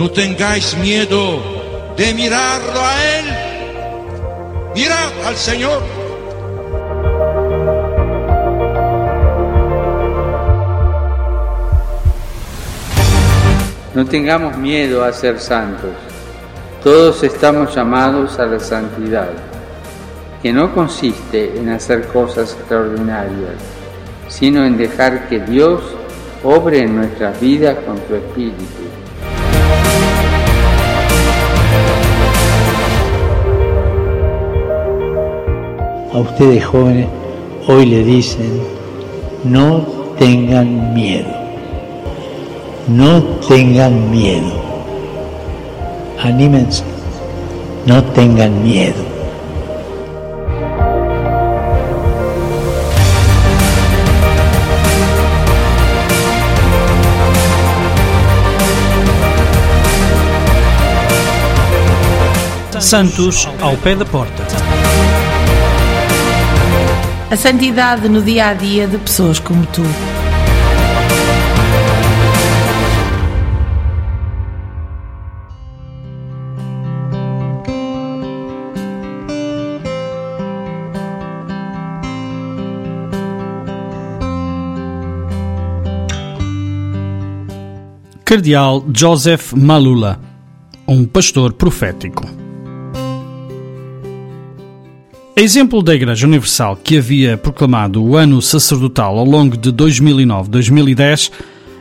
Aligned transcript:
no 0.00 0.10
tengáis 0.10 0.74
miedo 0.78 1.42
de 1.94 2.14
mirarlo 2.14 2.80
a 2.80 3.18
Él. 3.18 3.24
Mirad 4.74 5.26
al 5.26 5.36
Señor. 5.36 5.82
No 13.94 14.06
tengamos 14.06 14.56
miedo 14.56 15.04
a 15.04 15.12
ser 15.12 15.38
santos. 15.38 15.90
Todos 16.82 17.22
estamos 17.22 17.74
llamados 17.74 18.38
a 18.38 18.46
la 18.46 18.58
santidad, 18.58 19.28
que 20.42 20.50
no 20.50 20.74
consiste 20.74 21.58
en 21.58 21.68
hacer 21.68 22.06
cosas 22.06 22.54
extraordinarias, 22.54 23.56
sino 24.28 24.64
en 24.64 24.78
dejar 24.78 25.28
que 25.28 25.40
Dios 25.40 25.82
obre 26.42 26.84
en 26.84 26.96
nuestras 26.96 27.38
vidas 27.38 27.76
con 27.84 27.98
su 28.08 28.14
Espíritu. 28.14 28.89
A 36.12 36.18
ustedes 36.18 36.64
jóvenes 36.66 37.06
hoy 37.68 37.86
le 37.86 38.02
dicen, 38.02 38.60
no 39.44 39.86
tengan 40.18 40.92
miedo, 40.92 41.28
no 42.88 43.22
tengan 43.48 44.10
miedo, 44.10 44.50
anímense, 46.20 46.82
no 47.86 48.02
tengan 48.02 48.60
miedo. 48.64 49.04
Santos 62.80 63.48
ao 63.62 63.76
pé 63.76 63.94
da 63.94 64.04
porta. 64.04 64.79
A 67.30 67.36
santidade 67.36 68.08
no 68.08 68.20
dia 68.20 68.48
a 68.48 68.54
dia 68.54 68.88
de 68.88 68.98
pessoas 68.98 69.38
como 69.38 69.64
tu. 69.66 69.82
Cardeal 88.24 88.84
Joseph 88.92 89.52
Malula, 89.52 90.20
um 90.88 91.04
pastor 91.06 91.52
profético. 91.52 92.39
Exemplo 95.42 95.82
da 95.82 95.94
Igreja 95.94 96.26
Universal 96.26 96.76
que 96.76 96.98
havia 96.98 97.38
proclamado 97.38 98.04
o 98.04 98.14
ano 98.14 98.42
sacerdotal 98.42 99.18
ao 99.18 99.24
longo 99.24 99.56
de 99.56 99.72
2009-2010, 99.72 101.32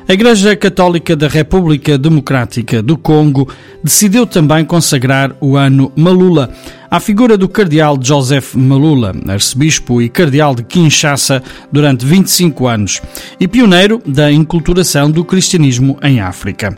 a 0.08 0.14
Igreja 0.14 0.56
Católica 0.56 1.14
da 1.14 1.28
República 1.28 1.98
Democrática 1.98 2.82
do 2.82 2.98
Congo 2.98 3.50
decidiu 3.84 4.26
também 4.26 4.64
consagrar 4.64 5.36
o 5.42 5.58
ano 5.58 5.92
Malula 5.94 6.50
à 6.90 7.02
figura 7.02 7.38
do 7.38 7.50
cardeal 7.50 8.00
Joseph 8.02 8.56
Malula, 8.56 9.14
arcebispo 9.28 10.02
e 10.02 10.08
cardeal 10.08 10.56
de 10.56 10.64
Kinshasa 10.64 11.44
durante 11.70 12.06
25 12.06 12.66
anos 12.66 13.02
e 13.42 13.46
pioneiro 13.46 14.02
da 14.06 14.32
inculturação 14.32 15.12
do 15.12 15.26
cristianismo 15.26 16.00
em 16.02 16.22
África. 16.22 16.74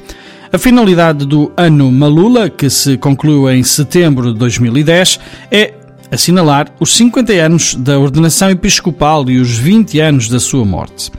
A 0.52 0.58
finalidade 0.58 1.26
do 1.28 1.50
Ano 1.56 1.92
Malula, 1.92 2.50
que 2.50 2.72
se 2.72 2.98
concluiu 2.98 3.50
em 3.52 3.62
setembro 3.62 4.34
de 4.34 4.40
2010, 4.40 5.20
é 5.50 5.76
assinalar 6.12 6.68
os 6.80 6.94
50 6.94 7.34
anos 7.34 7.76
da 7.76 7.98
ordenação 7.98 8.50
episcopal 8.50 9.30
e 9.30 9.40
os 9.40 9.58
20 9.58 10.00
anos 10.00 10.28
da 10.28 10.40
sua 10.40 10.66
morte. 10.66 11.12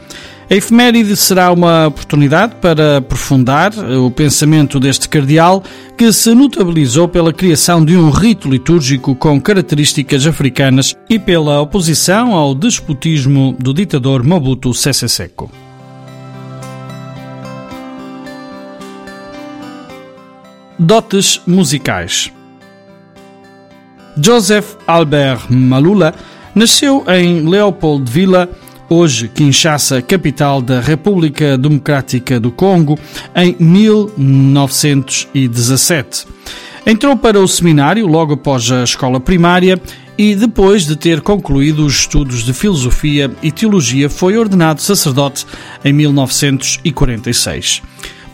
A 0.51 0.55
efeméride 0.55 1.17
será 1.17 1.51
uma 1.51 1.87
oportunidade 1.87 2.57
para 2.57 2.99
aprofundar 2.99 3.73
o 3.79 4.11
pensamento 4.11 4.79
deste 4.79 5.09
cardeal 5.09 5.63
que 5.97 6.13
se 6.13 6.35
notabilizou 6.35 7.09
pela 7.09 7.33
criação 7.33 7.83
de 7.83 7.97
um 7.97 8.11
rito 8.11 8.51
litúrgico 8.51 9.15
com 9.15 9.41
características 9.41 10.27
africanas 10.27 10.95
e 11.09 11.19
pela 11.19 11.59
oposição 11.63 12.35
ao 12.35 12.55
despotismo 12.55 13.57
do 13.59 13.73
ditador 13.73 14.23
Mobutu 14.23 14.75
Sese 14.75 15.09
Seko. 15.09 15.51
Dotes 20.79 21.41
musicais 21.47 22.31
Joseph 24.17 24.77
Albert 24.87 25.51
Malula 25.51 26.15
nasceu 26.55 27.05
em 27.09 27.49
Leopoldville, 27.49 28.47
hoje 28.89 29.27
Kinshasa, 29.29 30.01
capital 30.03 30.61
da 30.61 30.81
República 30.81 31.57
Democrática 31.57 32.39
do 32.39 32.51
Congo, 32.51 32.99
em 33.35 33.57
1917. 33.59 36.27
Entrou 36.85 37.17
para 37.17 37.41
o 37.41 37.49
seminário 37.49 38.07
logo 38.07 38.35
após 38.35 38.71
a 38.71 38.85
escola 38.85 39.19
primária 39.19 39.81
e, 40.19 40.35
depois 40.35 40.85
de 40.85 40.95
ter 40.97 41.23
concluído 41.23 41.87
os 41.87 42.01
estudos 42.01 42.45
de 42.45 42.53
filosofia 42.53 43.31
e 43.43 43.51
teologia, 43.51 44.11
foi 44.11 44.37
ordenado 44.37 44.83
sacerdote 44.83 45.47
em 45.85 45.93
1946 45.93 47.83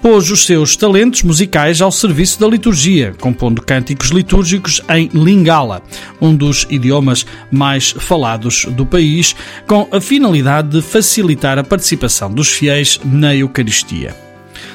pôs 0.02 0.30
os 0.30 0.46
seus 0.46 0.76
talentos 0.76 1.22
musicais 1.22 1.80
ao 1.80 1.90
serviço 1.90 2.40
da 2.40 2.46
liturgia, 2.46 3.14
compondo 3.20 3.62
cânticos 3.62 4.10
litúrgicos 4.10 4.80
em 4.88 5.08
Lingala, 5.12 5.82
um 6.20 6.34
dos 6.34 6.66
idiomas 6.70 7.26
mais 7.50 7.90
falados 7.90 8.64
do 8.64 8.86
país, 8.86 9.34
com 9.66 9.88
a 9.90 10.00
finalidade 10.00 10.68
de 10.68 10.82
facilitar 10.82 11.58
a 11.58 11.64
participação 11.64 12.32
dos 12.32 12.48
fiéis 12.48 13.00
na 13.04 13.34
Eucaristia. 13.34 14.14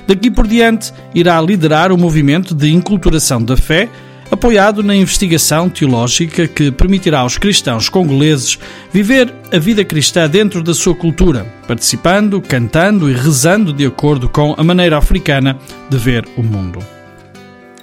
Daqui 0.08 0.30
por 0.30 0.48
diante, 0.48 0.94
irá 1.16 1.40
liderar 1.42 1.92
o 1.92 1.98
movimento 1.98 2.54
de 2.54 2.70
inculturação 2.70 3.42
da 3.42 3.56
fé 3.56 3.90
apoiado 4.34 4.84
na 4.84 4.96
investigação 4.96 5.70
teológica 5.70 6.48
que 6.48 6.72
permitirá 6.72 7.20
aos 7.20 7.38
cristãos 7.38 7.88
congoleses 7.88 8.58
viver 8.92 9.34
a 9.52 9.60
vida 9.60 9.86
cristã 9.86 10.28
dentro 10.28 10.64
da 10.64 10.74
sua 10.74 10.96
cultura, 10.96 11.46
participando, 11.68 12.42
cantando 12.42 13.10
e 13.10 13.14
rezando 13.14 13.72
de 13.72 13.86
acordo 13.86 14.28
com 14.28 14.56
a 14.58 14.64
maneira 14.64 14.98
africana 14.98 15.58
de 15.90 15.98
ver 15.98 16.28
o 16.36 16.44
mundo. 16.44 16.80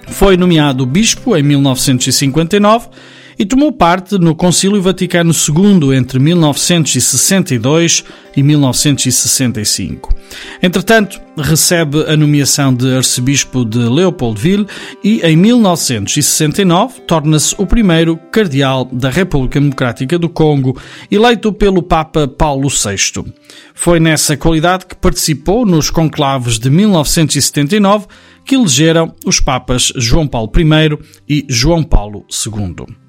Foi 0.07 0.35
nomeado 0.35 0.85
bispo 0.85 1.35
em 1.37 1.43
1959 1.43 2.89
e 3.37 3.45
tomou 3.45 3.71
parte 3.71 4.17
no 4.17 4.35
Concílio 4.35 4.81
Vaticano 4.81 5.31
II 5.31 5.95
entre 5.95 6.19
1962 6.19 8.03
e 8.35 8.43
1965. 8.43 10.13
Entretanto, 10.61 11.19
recebe 11.37 12.05
a 12.07 12.15
nomeação 12.15 12.73
de 12.73 12.95
arcebispo 12.95 13.65
de 13.65 13.79
Leopoldville 13.79 14.67
e, 15.03 15.21
em 15.21 15.35
1969, 15.35 17.01
torna-se 17.01 17.55
o 17.57 17.65
primeiro 17.65 18.17
cardeal 18.31 18.85
da 18.85 19.09
República 19.09 19.59
Democrática 19.59 20.17
do 20.17 20.29
Congo, 20.29 20.79
eleito 21.09 21.51
pelo 21.51 21.83
Papa 21.83 22.27
Paulo 22.27 22.69
VI. 22.69 23.31
Foi 23.73 23.99
nessa 23.99 24.37
qualidade 24.37 24.85
que 24.85 24.95
participou 24.95 25.65
nos 25.65 25.89
conclaves 25.89 26.59
de 26.59 26.69
1979 26.69 28.07
que 28.45 28.55
elegeram 28.55 29.13
os 29.25 29.39
papas 29.39 29.91
João 29.95 30.27
Paulo 30.27 30.51
I 30.55 30.97
e 31.27 31.45
João 31.49 31.83
Paulo 31.83 32.25
II. 32.29 33.00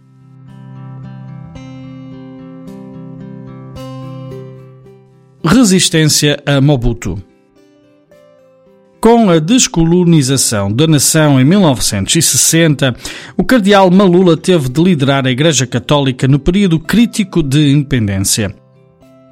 Resistência 5.62 6.42
a 6.44 6.60
Mobutu. 6.60 7.22
Com 9.00 9.30
a 9.30 9.38
descolonização 9.38 10.72
da 10.72 10.88
nação 10.88 11.40
em 11.40 11.44
1960, 11.44 12.92
o 13.36 13.44
cardeal 13.44 13.88
Malula 13.88 14.36
teve 14.36 14.68
de 14.68 14.82
liderar 14.82 15.24
a 15.24 15.30
Igreja 15.30 15.64
Católica 15.64 16.26
no 16.26 16.40
período 16.40 16.80
crítico 16.80 17.44
de 17.44 17.70
independência. 17.70 18.52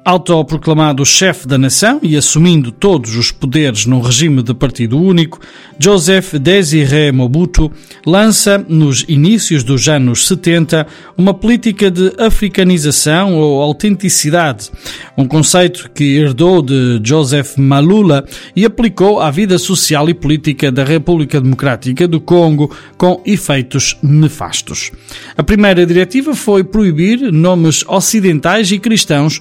Autoproclamado 0.03 1.05
chefe 1.05 1.47
da 1.47 1.59
nação 1.59 1.99
e 2.01 2.17
assumindo 2.17 2.71
todos 2.71 3.15
os 3.15 3.31
poderes 3.31 3.85
num 3.85 4.01
regime 4.01 4.41
de 4.41 4.51
partido 4.51 4.99
único, 4.99 5.39
Joseph 5.77 6.33
Désiré 6.33 7.11
Mobutu 7.11 7.71
lança, 8.03 8.65
nos 8.67 9.05
inícios 9.07 9.63
dos 9.63 9.87
anos 9.87 10.27
70, 10.27 10.87
uma 11.15 11.35
política 11.35 11.91
de 11.91 12.13
africanização 12.17 13.35
ou 13.35 13.61
autenticidade, 13.61 14.71
um 15.15 15.27
conceito 15.27 15.87
que 15.93 16.17
herdou 16.17 16.63
de 16.63 16.99
Joseph 17.03 17.57
Malula 17.57 18.25
e 18.55 18.65
aplicou 18.65 19.19
à 19.19 19.29
vida 19.29 19.59
social 19.59 20.09
e 20.09 20.15
política 20.15 20.71
da 20.71 20.83
República 20.83 21.39
Democrática 21.39 22.07
do 22.07 22.19
Congo 22.19 22.75
com 22.97 23.21
efeitos 23.23 23.95
nefastos. 24.01 24.91
A 25.37 25.43
primeira 25.43 25.85
diretiva 25.85 26.33
foi 26.33 26.63
proibir 26.63 27.31
nomes 27.31 27.85
ocidentais 27.87 28.71
e 28.71 28.79
cristãos, 28.79 29.39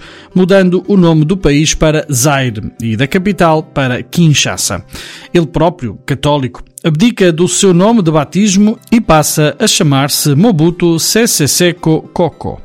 o 0.86 0.96
nome 0.96 1.24
do 1.24 1.36
país 1.36 1.74
para 1.74 2.06
Zaire 2.12 2.72
e 2.82 2.96
da 2.96 3.06
capital 3.06 3.62
para 3.62 4.02
Kinshasa. 4.02 4.84
Ele 5.32 5.46
próprio, 5.46 5.98
católico, 6.04 6.62
abdica 6.82 7.32
do 7.32 7.46
seu 7.46 7.72
nome 7.72 8.02
de 8.02 8.10
batismo 8.10 8.78
e 8.90 9.00
passa 9.00 9.54
a 9.58 9.66
chamar-se 9.66 10.34
Mobutu 10.34 10.98
Sese 10.98 11.46
Seko 11.46 12.02
Koko. 12.12 12.60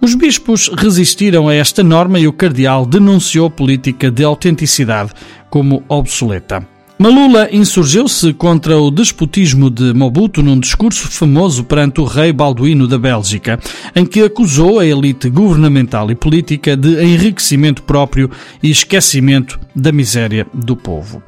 Os 0.00 0.14
bispos 0.14 0.68
resistiram 0.76 1.48
a 1.48 1.54
esta 1.54 1.82
norma 1.82 2.18
e 2.18 2.28
o 2.28 2.32
cardeal 2.32 2.84
denunciou 2.84 3.46
a 3.46 3.50
política 3.50 4.10
de 4.10 4.22
autenticidade 4.22 5.12
como 5.48 5.82
obsoleta. 5.88 6.75
Malula 6.98 7.50
insurgiu-se 7.52 8.32
contra 8.32 8.78
o 8.78 8.90
despotismo 8.90 9.68
de 9.68 9.92
Mobutu 9.92 10.42
num 10.42 10.58
discurso 10.58 11.10
famoso 11.10 11.62
perante 11.62 12.00
o 12.00 12.04
rei 12.04 12.32
Balduíno 12.32 12.88
da 12.88 12.96
Bélgica, 12.96 13.60
em 13.94 14.06
que 14.06 14.22
acusou 14.22 14.80
a 14.80 14.86
elite 14.86 15.28
governamental 15.28 16.10
e 16.10 16.14
política 16.14 16.74
de 16.74 17.04
enriquecimento 17.04 17.82
próprio 17.82 18.30
e 18.62 18.70
esquecimento 18.70 19.60
da 19.74 19.92
miséria 19.92 20.46
do 20.54 20.74
povo. 20.74 21.22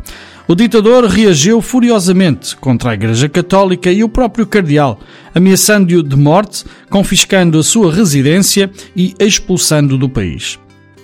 O 0.49 0.55
ditador 0.55 1.05
reagiu 1.05 1.61
furiosamente 1.61 2.57
contra 2.57 2.93
a 2.93 2.95
Igreja 2.95 3.29
Católica 3.29 3.93
e 3.93 4.03
o 4.03 4.09
próprio 4.09 4.47
cardeal, 4.47 4.99
ameaçando-o 5.35 6.03
de 6.03 6.17
morte, 6.17 6.65
confiscando 6.89 7.59
a 7.59 7.63
sua 7.63 7.93
residência 7.93 8.71
e 8.97 9.15
expulsando 9.21 9.99
do 9.99 10.09
país. 10.09 10.59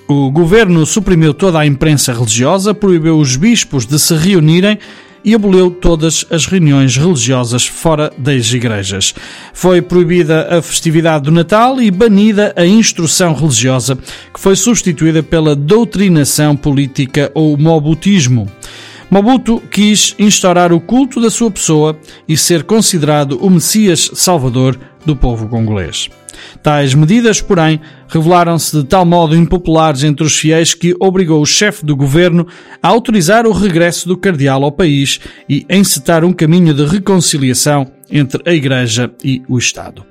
O 0.06 0.30
governo 0.30 0.84
suprimiu 0.84 1.32
toda 1.32 1.58
a 1.58 1.66
imprensa 1.66 2.12
religiosa, 2.12 2.74
proibiu 2.74 3.18
os 3.18 3.36
bispos 3.36 3.86
de 3.86 3.98
se 3.98 4.14
reunirem 4.14 4.78
e 5.24 5.34
aboliu 5.34 5.70
todas 5.70 6.26
as 6.30 6.44
reuniões 6.44 6.94
religiosas 6.96 7.66
fora 7.66 8.12
das 8.18 8.52
igrejas. 8.52 9.14
Foi 9.54 9.80
proibida 9.80 10.58
a 10.58 10.60
festividade 10.60 11.24
do 11.24 11.30
Natal 11.30 11.80
e 11.80 11.90
banida 11.90 12.52
a 12.54 12.66
instrução 12.66 13.32
religiosa, 13.32 13.96
que 13.96 14.38
foi 14.38 14.54
substituída 14.54 15.22
pela 15.22 15.56
doutrinação 15.56 16.54
política 16.54 17.32
ou 17.32 17.56
mobutismo. 17.56 18.46
Mobutu 19.10 19.62
quis 19.70 20.14
instaurar 20.18 20.72
o 20.72 20.80
culto 20.80 21.18
da 21.18 21.30
sua 21.30 21.50
pessoa 21.50 21.98
e 22.28 22.36
ser 22.36 22.64
considerado 22.64 23.38
o 23.40 23.48
Messias 23.48 24.10
Salvador 24.12 24.78
do 25.06 25.16
povo 25.16 25.48
congolês. 25.48 26.10
Tais 26.62 26.94
medidas, 26.94 27.40
porém, 27.40 27.80
revelaram-se 28.08 28.76
de 28.76 28.84
tal 28.84 29.04
modo 29.04 29.36
impopulares 29.36 30.04
entre 30.04 30.24
os 30.24 30.36
fiéis 30.36 30.74
que 30.74 30.94
obrigou 31.00 31.40
o 31.40 31.46
chefe 31.46 31.84
do 31.84 31.96
governo 31.96 32.46
a 32.82 32.88
autorizar 32.88 33.46
o 33.46 33.52
regresso 33.52 34.08
do 34.08 34.16
cardeal 34.16 34.64
ao 34.64 34.72
país 34.72 35.20
e 35.48 35.66
encetar 35.68 36.24
um 36.24 36.32
caminho 36.32 36.74
de 36.74 36.84
reconciliação 36.84 37.90
entre 38.10 38.42
a 38.46 38.52
Igreja 38.52 39.10
e 39.22 39.42
o 39.48 39.58
Estado. 39.58 40.04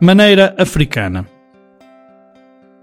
Maneira 0.00 0.54
africana 0.58 1.31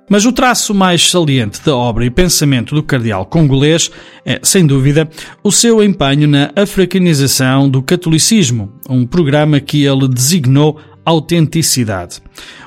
mas 0.09 0.25
o 0.25 0.31
traço 0.31 0.73
mais 0.73 1.09
saliente 1.09 1.63
da 1.63 1.75
obra 1.75 2.03
e 2.03 2.09
pensamento 2.09 2.73
do 2.73 2.83
cardeal 2.83 3.25
congolês 3.25 3.91
é, 4.25 4.39
sem 4.43 4.65
dúvida, 4.65 5.09
o 5.43 5.51
seu 5.51 5.83
empenho 5.83 6.27
na 6.27 6.51
africanização 6.55 7.69
do 7.69 7.81
catolicismo, 7.81 8.73
um 8.89 9.05
programa 9.05 9.59
que 9.59 9.85
ele 9.85 10.07
designou 10.07 10.79
autenticidade. 11.05 12.21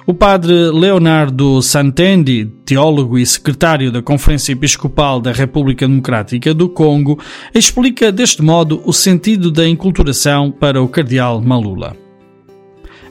O 0.05 0.13
padre 0.13 0.53
Leonardo 0.71 1.63
Santendi, 1.63 2.51
teólogo 2.65 3.17
e 3.17 3.25
secretário 3.25 3.93
da 3.93 4.03
Conferência 4.03 4.53
Episcopal 4.53 5.21
da 5.21 5.31
República 5.31 5.87
Democrática 5.87 6.53
do 6.53 6.69
Congo, 6.69 7.21
explica 7.55 8.11
deste 8.11 8.43
modo 8.43 8.83
o 8.85 8.93
sentido 8.93 9.51
da 9.51 9.69
enculturação 9.69 10.51
para 10.51 10.83
o 10.83 10.89
cardeal 10.89 11.41
Malula. 11.41 11.97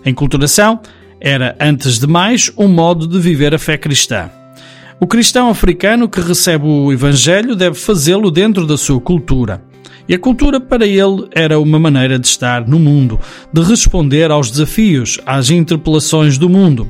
A 0.03 0.09
enculturação 0.09 0.81
era, 1.21 1.55
antes 1.59 1.99
de 1.99 2.07
mais, 2.07 2.51
um 2.57 2.67
modo 2.67 3.07
de 3.07 3.19
viver 3.19 3.53
a 3.53 3.59
fé 3.59 3.77
cristã. 3.77 4.29
O 4.99 5.05
cristão 5.05 5.49
africano 5.49 6.09
que 6.09 6.19
recebe 6.19 6.65
o 6.65 6.91
Evangelho 6.91 7.55
deve 7.55 7.75
fazê-lo 7.75 8.31
dentro 8.31 8.65
da 8.65 8.77
sua 8.77 8.99
cultura. 8.99 9.63
E 10.09 10.15
a 10.15 10.19
cultura 10.19 10.59
para 10.59 10.85
ele 10.85 11.27
era 11.31 11.59
uma 11.59 11.79
maneira 11.79 12.17
de 12.17 12.25
estar 12.25 12.67
no 12.67 12.79
mundo, 12.79 13.19
de 13.53 13.61
responder 13.61 14.31
aos 14.31 14.49
desafios, 14.49 15.19
às 15.25 15.51
interpelações 15.51 16.37
do 16.37 16.49
mundo. 16.49 16.89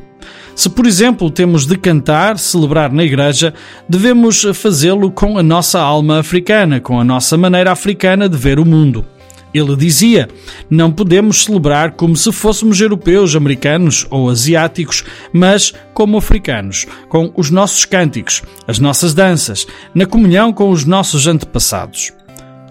Se, 0.56 0.70
por 0.70 0.86
exemplo, 0.86 1.30
temos 1.30 1.66
de 1.66 1.78
cantar, 1.78 2.38
celebrar 2.40 2.92
na 2.92 3.04
igreja, 3.04 3.54
devemos 3.88 4.44
fazê-lo 4.54 5.12
com 5.12 5.38
a 5.38 5.44
nossa 5.44 5.80
alma 5.80 6.20
africana, 6.20 6.80
com 6.80 7.00
a 7.00 7.04
nossa 7.04 7.38
maneira 7.38 7.72
africana 7.72 8.30
de 8.30 8.38
ver 8.38 8.60
o 8.60 8.66
mundo. 8.66 9.06
Ele 9.54 9.76
dizia: 9.76 10.28
Não 10.70 10.92
podemos 10.92 11.44
celebrar 11.44 11.92
como 11.92 12.16
se 12.16 12.32
fôssemos 12.32 12.80
europeus, 12.80 13.36
americanos 13.36 14.06
ou 14.10 14.30
asiáticos, 14.30 15.04
mas 15.34 15.74
como 15.94 16.18
africanos, 16.18 16.86
com 17.10 17.32
os 17.36 17.50
nossos 17.50 17.86
cânticos, 17.86 18.42
as 18.68 18.80
nossas 18.80 19.14
danças, 19.14 19.68
na 19.94 20.06
comunhão 20.06 20.54
com 20.54 20.70
os 20.70 20.86
nossos 20.86 21.28
antepassados. 21.28 22.14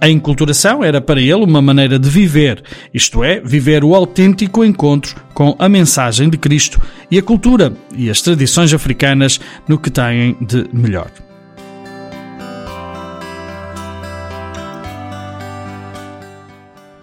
A 0.01 0.09
enculturação 0.09 0.83
era 0.83 0.99
para 0.99 1.21
ele 1.21 1.45
uma 1.45 1.61
maneira 1.61 1.99
de 1.99 2.09
viver, 2.09 2.63
isto 2.93 3.23
é, 3.23 3.39
viver 3.39 3.85
o 3.85 3.95
autêntico 3.95 4.65
encontro 4.65 5.15
com 5.35 5.55
a 5.59 5.69
mensagem 5.69 6.31
de 6.31 6.39
Cristo 6.39 6.81
e 7.11 7.19
a 7.19 7.23
cultura 7.23 7.75
e 7.95 8.09
as 8.09 8.23
tradições 8.23 8.73
africanas 8.73 9.39
no 9.69 9.79
que 9.79 9.91
têm 9.91 10.39
de 10.41 10.65
melhor. 10.73 11.11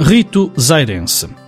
Rito 0.07 0.53
Zairense 0.55 1.46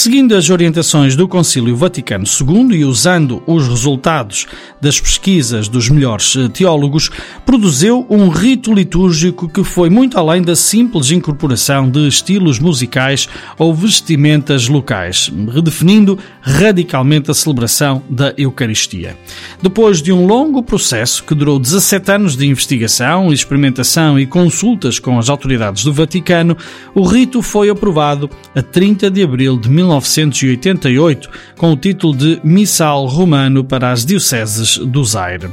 Seguindo 0.00 0.36
as 0.36 0.48
orientações 0.48 1.16
do 1.16 1.26
Concílio 1.26 1.74
Vaticano 1.74 2.24
II 2.24 2.78
e 2.78 2.84
usando 2.84 3.42
os 3.48 3.66
resultados 3.66 4.46
das 4.80 5.00
pesquisas 5.00 5.66
dos 5.66 5.88
melhores 5.88 6.36
eh, 6.36 6.48
teólogos, 6.48 7.10
produziu 7.44 8.06
um 8.08 8.28
rito 8.28 8.72
litúrgico 8.72 9.48
que 9.48 9.64
foi 9.64 9.90
muito 9.90 10.16
além 10.16 10.40
da 10.40 10.54
simples 10.54 11.10
incorporação 11.10 11.90
de 11.90 12.06
estilos 12.06 12.60
musicais 12.60 13.28
ou 13.58 13.74
vestimentas 13.74 14.68
locais, 14.68 15.32
redefinindo 15.52 16.16
radicalmente 16.40 17.32
a 17.32 17.34
celebração 17.34 18.00
da 18.08 18.32
Eucaristia. 18.38 19.16
Depois 19.60 20.00
de 20.00 20.12
um 20.12 20.26
longo 20.26 20.62
processo 20.62 21.24
que 21.24 21.34
durou 21.34 21.58
17 21.58 22.12
anos 22.12 22.36
de 22.36 22.46
investigação, 22.46 23.32
experimentação 23.32 24.16
e 24.16 24.28
consultas 24.28 25.00
com 25.00 25.18
as 25.18 25.28
autoridades 25.28 25.82
do 25.82 25.92
Vaticano, 25.92 26.56
o 26.94 27.02
rito 27.02 27.42
foi 27.42 27.68
aprovado 27.68 28.30
a 28.54 28.62
30 28.62 29.10
de 29.10 29.24
abril 29.24 29.58
de 29.58 29.68
1988 29.88 31.30
com 31.56 31.72
o 31.72 31.76
título 31.76 32.14
de 32.14 32.40
Missal 32.44 33.06
Romano 33.06 33.64
para 33.64 33.90
as 33.90 34.04
Dioceses 34.04 34.78
do 34.78 35.02
Zaire. 35.04 35.50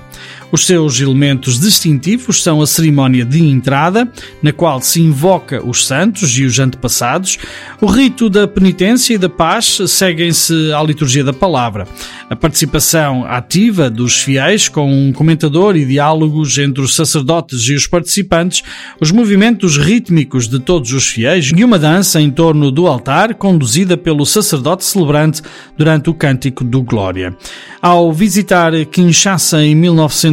Os 0.51 0.65
seus 0.65 0.99
elementos 0.99 1.59
distintivos 1.59 2.41
são 2.41 2.61
a 2.61 2.67
cerimónia 2.67 3.25
de 3.25 3.43
entrada, 3.43 4.09
na 4.41 4.53
qual 4.53 4.79
se 4.81 5.01
invoca 5.01 5.61
os 5.65 5.85
santos 5.85 6.37
e 6.37 6.43
os 6.43 6.59
antepassados, 6.59 7.37
o 7.81 7.87
rito 7.87 8.29
da 8.29 8.47
penitência 8.47 9.15
e 9.15 9.17
da 9.17 9.27
paz 9.27 9.79
seguem-se 9.87 10.71
à 10.71 10.81
liturgia 10.81 11.23
da 11.23 11.33
palavra, 11.33 11.87
a 12.29 12.35
participação 12.35 13.25
ativa 13.25 13.89
dos 13.89 14.21
fiéis 14.21 14.69
com 14.69 14.91
um 14.91 15.11
comentador 15.11 15.75
e 15.75 15.85
diálogos 15.85 16.57
entre 16.57 16.81
os 16.81 16.95
sacerdotes 16.95 17.61
e 17.67 17.73
os 17.73 17.87
participantes, 17.87 18.63
os 19.01 19.11
movimentos 19.11 19.77
rítmicos 19.77 20.47
de 20.47 20.59
todos 20.59 20.91
os 20.93 21.07
fiéis 21.07 21.51
e 21.55 21.63
uma 21.63 21.79
dança 21.79 22.21
em 22.21 22.29
torno 22.29 22.71
do 22.71 22.87
altar 22.87 23.35
conduzida 23.35 23.97
pelo 23.97 24.25
sacerdote 24.25 24.85
celebrante 24.85 25.41
durante 25.77 26.09
o 26.09 26.13
cântico 26.13 26.63
do 26.63 26.81
Glória. 26.81 27.35
Ao 27.81 28.11
visitar 28.11 28.73
Kinshasa 28.85 29.63
em 29.63 29.75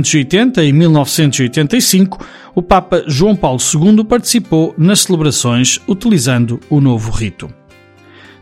1980 0.02 0.64
e 0.64 0.72
1985, 0.72 2.26
o 2.54 2.62
Papa 2.62 3.04
João 3.06 3.34
Paulo 3.34 3.58
II 3.60 4.04
participou 4.04 4.74
nas 4.76 5.00
celebrações 5.00 5.80
utilizando 5.88 6.60
o 6.68 6.80
novo 6.80 7.10
rito. 7.10 7.61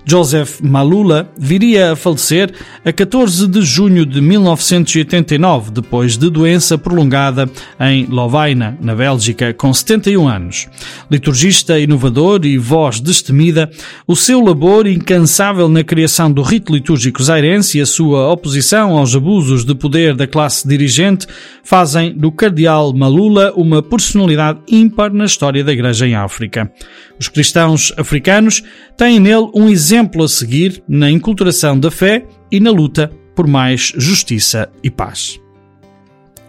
Joseph 0.04 0.60
Malula 0.60 1.30
viria 1.38 1.92
a 1.92 1.96
falecer 1.96 2.52
a 2.84 2.92
14 2.92 3.46
de 3.46 3.62
junho 3.62 4.06
de 4.06 4.20
1989, 4.20 5.70
depois 5.70 6.16
de 6.16 6.30
doença 6.30 6.78
prolongada 6.78 7.48
em 7.78 8.06
Lovaina, 8.06 8.76
na 8.80 8.94
Bélgica, 8.94 9.52
com 9.52 9.72
71 9.72 10.28
anos. 10.28 10.68
Liturgista 11.10 11.78
inovador 11.78 12.44
e 12.44 12.56
voz 12.56 13.00
destemida, 13.00 13.70
o 14.06 14.16
seu 14.16 14.40
labor 14.40 14.86
incansável 14.86 15.68
na 15.68 15.84
criação 15.84 16.32
do 16.32 16.42
rito 16.42 16.72
litúrgico 16.72 17.22
zairense 17.22 17.78
e 17.78 17.80
a 17.80 17.86
sua 17.86 18.32
oposição 18.32 18.96
aos 18.96 19.14
abusos 19.14 19.64
de 19.64 19.74
poder 19.74 20.14
da 20.14 20.26
classe 20.26 20.66
dirigente 20.66 21.26
fazem 21.62 22.12
do 22.12 22.32
cardeal 22.32 22.92
Malula 22.94 23.52
uma 23.54 23.82
personalidade 23.82 24.60
ímpar 24.68 25.12
na 25.12 25.24
história 25.24 25.62
da 25.62 25.72
Igreja 25.72 26.06
em 26.06 26.14
África. 26.14 26.70
Os 27.18 27.28
cristãos 27.28 27.92
africanos 27.98 28.62
têm 28.96 29.20
nele 29.20 29.50
um 29.54 29.68
exemplo 29.68 29.89
a 29.92 30.28
seguir 30.28 30.82
na 30.88 31.10
enculturação 31.10 31.78
da 31.78 31.90
fé 31.90 32.24
e 32.50 32.60
na 32.60 32.70
luta 32.70 33.10
por 33.34 33.46
mais 33.46 33.92
justiça 33.96 34.70
e 34.82 34.90
paz. 34.90 35.40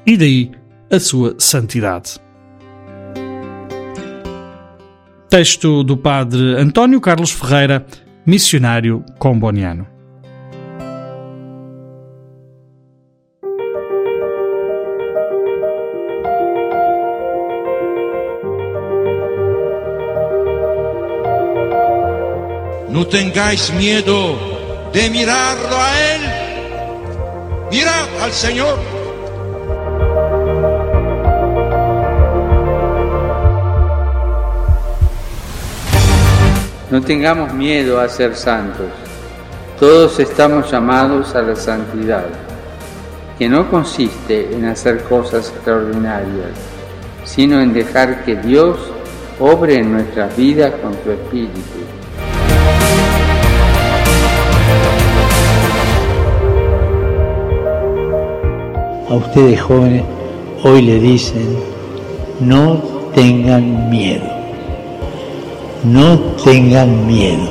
E 0.05 0.15
daí 0.15 0.51
a 0.91 0.99
sua 0.99 1.35
santidade. 1.39 2.19
Texto 5.29 5.83
do 5.83 5.97
padre 5.97 6.55
António 6.55 6.99
Carlos 6.99 7.31
Ferreira, 7.31 7.85
missionário 8.25 9.03
comboniano. 9.17 9.90
No 22.91 23.07
tengáis 23.07 23.73
miedo 23.73 24.35
de 24.91 25.09
mirarlo 25.09 25.77
a 25.77 26.01
Él. 26.13 26.21
Mirad 27.71 28.07
al 28.21 28.31
Señor. 28.33 28.77
No 36.89 37.01
tengamos 37.01 37.53
miedo 37.53 38.01
a 38.01 38.09
ser 38.09 38.35
santos. 38.35 38.87
Todos 39.79 40.19
estamos 40.19 40.69
llamados 40.69 41.33
a 41.33 41.41
la 41.41 41.55
santidad, 41.55 42.25
que 43.39 43.47
no 43.47 43.71
consiste 43.71 44.53
en 44.53 44.65
hacer 44.65 45.01
cosas 45.03 45.49
extraordinarias, 45.49 46.51
sino 47.23 47.61
en 47.61 47.73
dejar 47.73 48.25
que 48.25 48.35
Dios 48.35 48.77
obre 49.39 49.77
en 49.77 49.93
nuestras 49.93 50.35
vidas 50.35 50.73
con 50.81 50.93
su 51.03 51.11
Espíritu. 51.11 51.90
A 59.11 59.15
ustedes 59.15 59.59
jóvenes 59.59 60.03
hoy 60.63 60.83
le 60.83 60.97
dicen, 60.97 61.57
no 62.39 62.81
tengan 63.13 63.89
miedo, 63.89 64.23
no 65.83 66.17
tengan 66.45 67.05
miedo, 67.07 67.49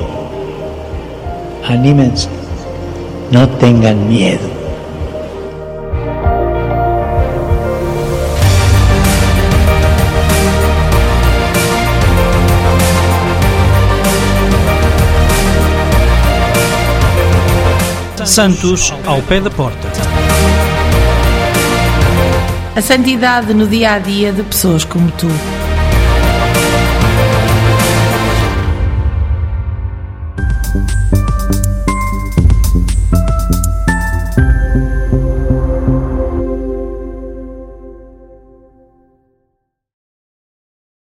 anímense, 1.68 2.30
no 3.30 3.46
tengan 3.46 4.08
miedo. 4.08 4.48
Santos 18.24 18.94
ao 19.04 19.20
pé 19.20 19.42
da 19.42 19.50
porta. 19.50 20.19
A 22.80 22.82
santidade 22.82 23.52
no 23.52 23.66
dia 23.66 23.92
a 23.92 23.98
dia 23.98 24.32
de 24.32 24.42
pessoas 24.42 24.84
como 24.86 25.10
tu. 25.10 25.28